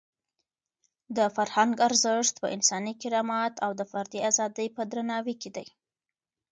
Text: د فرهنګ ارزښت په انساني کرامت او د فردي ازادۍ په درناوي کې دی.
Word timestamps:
د 1.17 1.19
فرهنګ 1.35 1.73
ارزښت 1.87 2.35
په 2.41 2.47
انساني 2.55 2.93
کرامت 3.01 3.53
او 3.65 3.71
د 3.79 3.81
فردي 3.91 4.19
ازادۍ 4.29 4.67
په 4.75 4.81
درناوي 4.91 5.35
کې 5.41 5.49
دی. 5.55 5.67